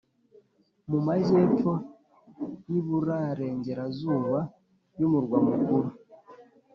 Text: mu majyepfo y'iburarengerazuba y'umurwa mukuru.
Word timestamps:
mu 0.89 0.99
majyepfo 1.07 1.71
y'iburarengerazuba 2.69 4.39
y'umurwa 4.99 5.37
mukuru. 5.47 5.89